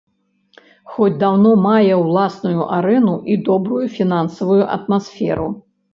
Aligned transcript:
Хоць 0.93 1.09
даўно 1.23 1.51
мае 1.65 1.93
ўласную 2.05 2.61
арэну 2.77 3.13
і 3.35 3.39
добрую 3.51 3.83
фінансавую 3.99 4.63
атмасферу. 4.79 5.47